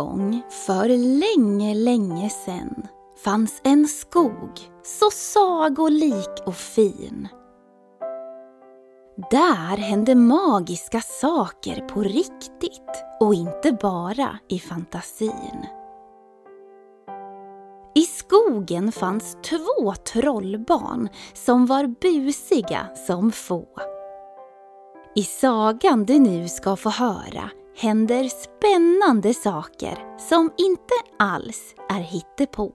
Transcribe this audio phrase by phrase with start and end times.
[0.00, 2.86] Gång för länge, länge sedan
[3.24, 7.28] fanns en skog så sagolik och fin.
[9.30, 15.66] Där hände magiska saker på riktigt och inte bara i fantasin.
[17.94, 23.66] I skogen fanns två trollbarn som var busiga som få.
[25.14, 32.74] I sagan du nu ska få höra händer spännande saker som inte alls är hittepå.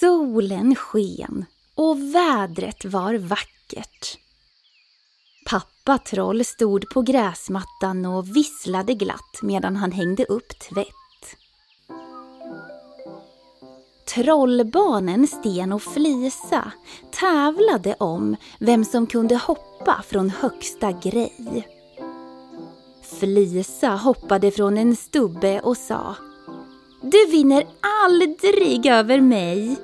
[0.00, 4.18] Solen sken och vädret var vackert.
[5.46, 11.01] Pappa Troll stod på gräsmattan och visslade glatt medan han hängde upp tvätt.
[14.14, 16.72] Trollbarnen Sten och Flisa
[17.10, 21.68] tävlade om vem som kunde hoppa från högsta grej.
[23.20, 26.16] Flisa hoppade från en stubbe och sa
[27.00, 27.64] Du vinner
[28.04, 29.76] aldrig över mig!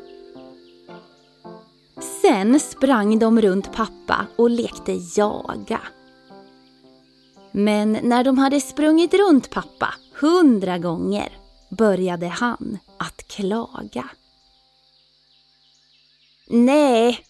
[2.22, 5.80] Sen sprang de runt pappa och lekte jaga.
[7.52, 11.38] Men när de hade sprungit runt pappa hundra gånger
[11.68, 14.08] började han att klaga.
[16.46, 17.24] Nej,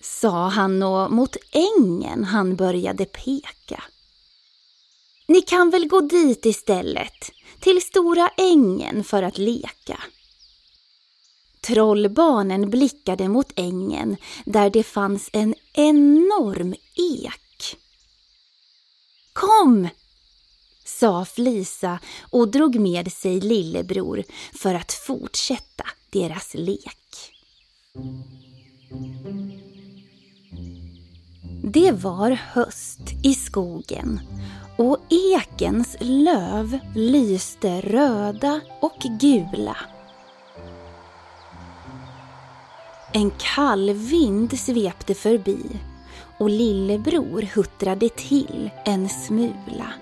[0.00, 3.82] sa han och mot ängen han började peka.
[5.26, 10.00] Ni kan väl gå dit istället, till stora ängen för att leka.
[11.60, 17.76] Trollbarnen blickade mot ängen där det fanns en enorm ek.
[19.32, 19.88] Kom!
[20.98, 21.98] Sa Flisa
[22.30, 27.32] och drog med sig lillebror för att fortsätta deras lek.
[31.64, 34.20] Det var höst i skogen
[34.76, 39.76] och ekens löv lyste röda och gula.
[43.12, 45.58] En kall vind svepte förbi
[46.38, 49.92] och lillebror huttrade till en smula.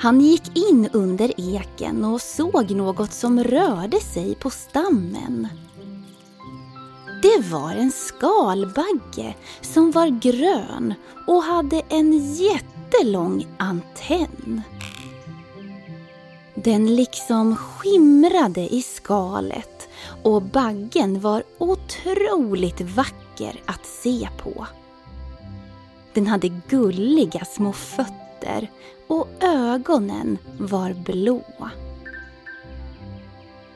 [0.00, 5.48] Han gick in under eken och såg något som rörde sig på stammen.
[7.22, 10.94] Det var en skalbagge som var grön
[11.26, 14.62] och hade en jättelång antenn.
[16.54, 19.88] Den liksom skimrade i skalet
[20.22, 24.66] och baggen var otroligt vacker att se på.
[26.14, 28.29] Den hade gulliga små fötter
[29.06, 31.42] och ögonen var blå.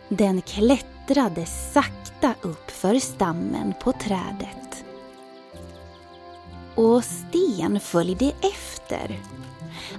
[0.08, 4.84] Den klättrade sakta upp för stammen på trädet.
[6.74, 9.20] Och Sten följde efter.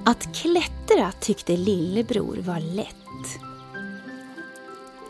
[0.06, 2.96] Att klättra tyckte lillebror var lätt.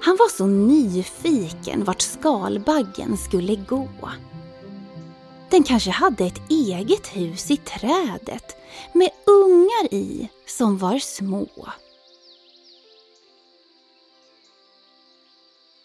[0.02, 3.90] Han var så nyfiken vart skalbaggen skulle gå.
[5.50, 8.55] Den kanske hade ett eget hus i trädet
[8.94, 11.48] med ungar i som var små.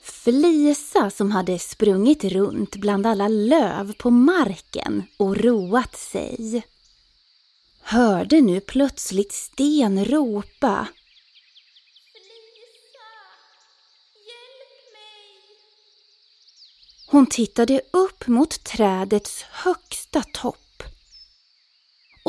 [0.02, 6.62] Flisa som hade sprungit runt bland alla löv på marken och roat sig
[7.82, 10.88] hörde nu plötsligt Sten ropa
[17.06, 20.69] Hon tittade upp mot trädets högsta topp.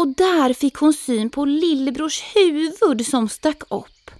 [0.01, 4.11] Och där fick hon syn på lillebrors huvud som stack upp.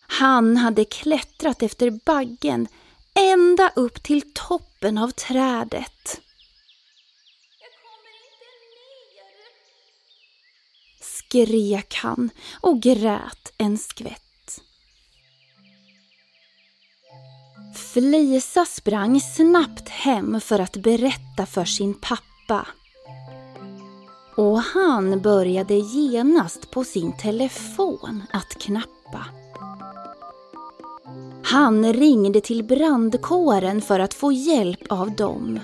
[0.00, 2.68] Han hade klättrat efter baggen
[3.14, 6.20] ända upp till toppen av trädet.
[11.00, 12.30] Skrek han
[12.60, 14.60] och grät en skvätt.
[17.92, 22.66] Flisa sprang snabbt hem för att berätta för sin pappa.
[24.36, 29.26] Och han började genast på sin telefon att knappa.
[31.44, 35.60] Han ringde till brandkåren för att få hjälp av dem.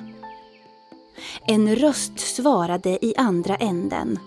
[1.46, 4.19] En röst svarade i andra änden.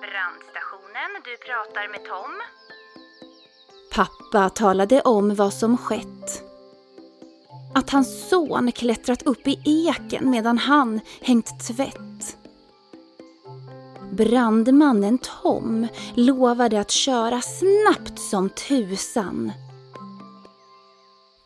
[0.00, 2.40] Brandstationen, du pratar med Tom.
[3.92, 6.42] Pappa talade om vad som skett.
[7.74, 12.13] Att hans son klättrat upp i eken medan han hängt tvätt.
[14.16, 19.52] Brandmannen Tom lovade att köra snabbt som tusan.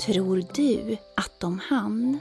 [0.06, 2.20] Tror du att de hann?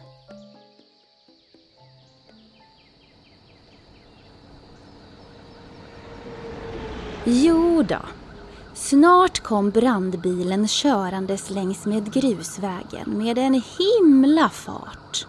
[7.25, 7.99] Jo då.
[8.73, 15.27] Snart kom brandbilen körandes längs med grusvägen med en himla fart.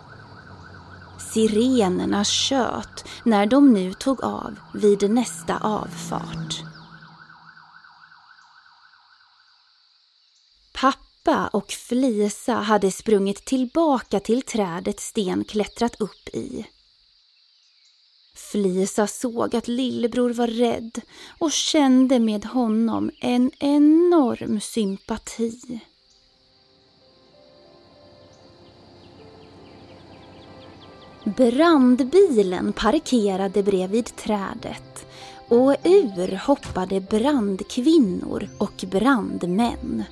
[1.38, 6.62] Sirenerna tjöt när de nu tog av vid nästa avfart.
[10.72, 16.66] Pappa och Flisa hade sprungit tillbaka till trädet Sten klättrat upp i.
[18.34, 21.00] Flisa såg att lillebror var rädd
[21.38, 25.80] och kände med honom en enorm sympati.
[31.36, 35.06] Brandbilen parkerade bredvid trädet
[35.48, 40.04] och ur hoppade brandkvinnor och brandmän.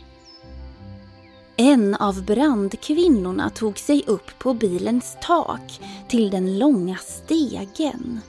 [1.56, 8.20] En av brandkvinnorna tog sig upp på bilens tak till den långa stegen.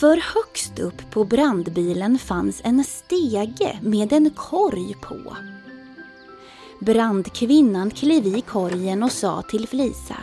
[0.00, 5.36] För högst upp på brandbilen fanns en stege med en korg på.
[6.80, 10.16] Brandkvinnan klev i korgen och sa till Flisa.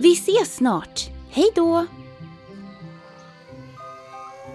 [0.00, 1.86] Vi ses snart, hej då!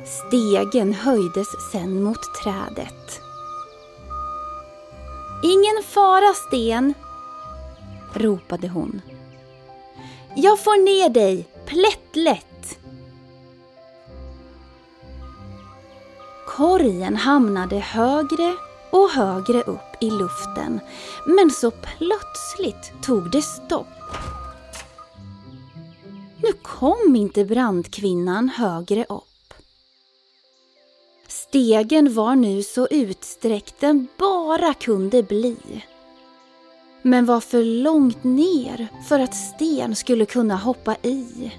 [0.06, 3.22] Stegen höjdes sen mot trädet.
[5.44, 6.94] Ingen fara, Sten,
[8.14, 9.02] ropade hon.
[10.36, 12.78] Jag får ner dig, plättlätt.
[16.48, 18.56] Korgen hamnade högre
[18.92, 20.80] och högre upp i luften,
[21.26, 23.88] men så plötsligt tog det stopp.
[26.44, 29.54] Nu kom inte brandkvinnan högre upp.
[31.28, 35.58] Stegen var nu så utsträckt den bara kunde bli.
[37.02, 41.52] Men var för långt ner för att Sten skulle kunna hoppa i.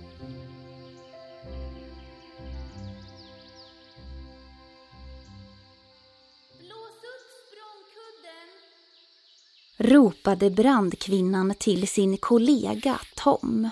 [9.76, 13.70] Ropade brandkvinnan till sin kollega Tom.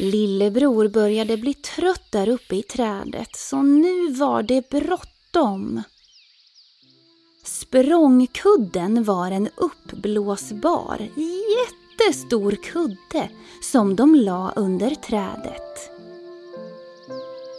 [0.00, 5.82] Lillebror började bli trött där uppe i trädet så nu var det bråttom.
[7.44, 11.08] Språngkudden var en uppblåsbar,
[11.56, 13.30] jättestor kudde
[13.62, 15.90] som de la under trädet.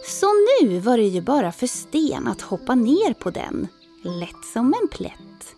[0.06, 0.26] Så
[0.60, 3.68] nu var det ju bara för Sten att hoppa ner på den,
[4.04, 5.56] lätt som en plätt.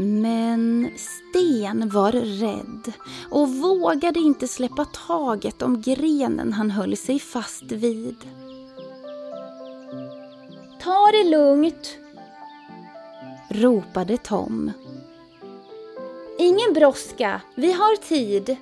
[0.00, 2.92] Men Sten var rädd
[3.30, 8.16] och vågade inte släppa taget om grenen han höll sig fast vid.
[10.80, 11.98] Ta det lugnt,
[13.48, 14.72] ropade Tom.
[16.38, 18.56] Ingen brådska, vi har tid.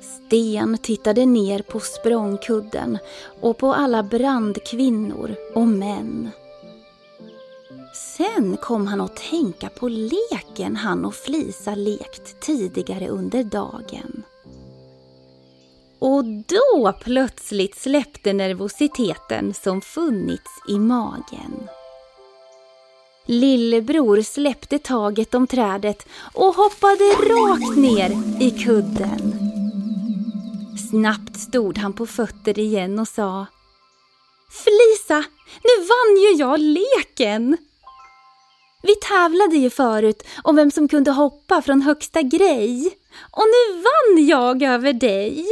[0.00, 2.98] Sten tittade ner på språngkudden
[3.40, 6.30] och på alla brandkvinnor och män.
[8.16, 14.22] Sen kom han att tänka på leken han och Flisa lekt tidigare under dagen.
[15.98, 21.68] Och då plötsligt släppte nervositeten som funnits i magen.
[23.26, 29.38] Lillebror släppte taget om trädet och hoppade rakt ner i kudden.
[30.90, 33.46] Snabbt stod han på fötter igen och sa
[34.50, 35.24] Flisa,
[35.62, 37.56] nu vann ju jag leken!
[38.82, 42.98] Vi tävlade ju förut om vem som kunde hoppa från högsta grej.
[43.30, 45.46] Och nu vann jag över dig.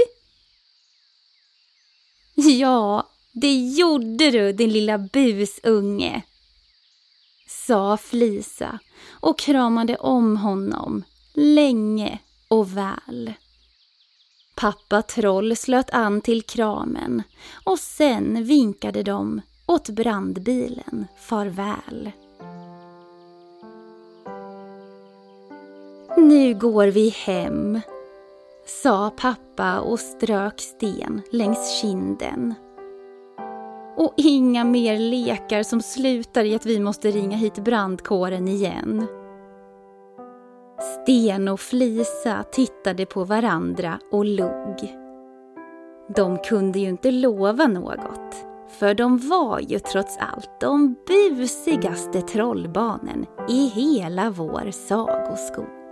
[2.34, 6.22] Ja, det gjorde du din lilla busunge,
[7.48, 8.78] sa Flisa
[9.20, 11.04] och kramade om honom
[11.34, 13.32] länge och väl.
[14.56, 17.22] Pappa Troll slöt an till kramen
[17.64, 22.10] och sen vinkade de åt brandbilen farväl.
[26.16, 27.80] Nu går vi hem,
[28.66, 32.54] sa pappa och strök sten längs kinden.
[33.96, 39.06] Och inga mer lekar som slutar i att vi måste ringa hit brandkåren igen.
[40.80, 44.94] Sten och Flisa tittade på varandra och log.
[46.16, 53.26] De kunde ju inte lova något, för de var ju trots allt de busigaste trollbarnen
[53.48, 55.83] i hela vår sagoskog.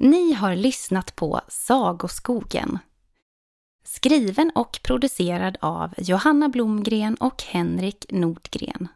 [0.00, 2.78] Ni har lyssnat på Sagoskogen.
[3.84, 8.88] Skriven och producerad av Johanna Blomgren och Henrik Nordgren.